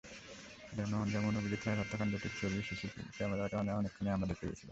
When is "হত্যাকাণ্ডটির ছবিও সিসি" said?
1.81-2.87